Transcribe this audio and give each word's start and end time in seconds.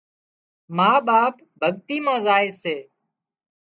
ما 0.75 0.91
ٻاپ 1.05 1.35
ڀڳتي 1.59 1.97
مان 2.05 2.17
زائي 2.25 2.49
سي 2.61 2.75